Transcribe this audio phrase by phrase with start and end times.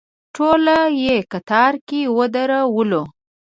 [0.35, 0.63] ټول
[1.03, 3.03] یې کتار کې ودرولو.